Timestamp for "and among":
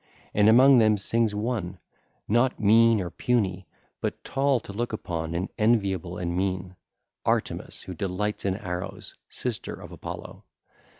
0.33-0.79